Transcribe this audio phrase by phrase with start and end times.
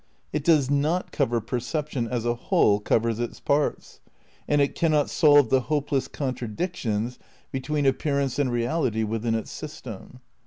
[0.33, 3.99] It does not cover perception as a whole covers its parts.
[4.47, 7.19] And it cannot solve the ni THE CRITICAL PREPARATIONS 71 hopeless contradictions
[7.51, 10.21] between appearance and reality within its system.